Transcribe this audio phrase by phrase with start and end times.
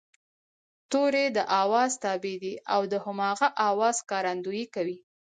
[0.91, 4.97] توری د آواز تابع دی او د هماغه آواز ښکارندويي کوي